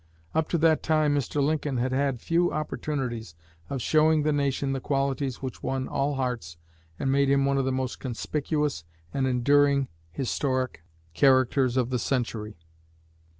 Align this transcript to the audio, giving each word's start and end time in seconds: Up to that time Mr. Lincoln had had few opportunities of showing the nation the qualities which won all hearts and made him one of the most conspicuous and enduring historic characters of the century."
Up 0.33 0.49
to 0.49 0.57
that 0.57 0.81
time 0.81 1.13
Mr. 1.13 1.43
Lincoln 1.43 1.77
had 1.77 1.91
had 1.91 2.19
few 2.19 2.51
opportunities 2.51 3.35
of 3.69 3.83
showing 3.83 4.23
the 4.23 4.33
nation 4.33 4.73
the 4.73 4.79
qualities 4.81 5.43
which 5.43 5.61
won 5.61 5.87
all 5.87 6.15
hearts 6.15 6.57
and 6.97 7.11
made 7.11 7.29
him 7.29 7.45
one 7.45 7.59
of 7.59 7.65
the 7.65 7.71
most 7.71 7.99
conspicuous 7.99 8.83
and 9.13 9.27
enduring 9.27 9.89
historic 10.11 10.83
characters 11.13 11.77
of 11.77 11.91
the 11.91 11.99
century." 11.99 12.57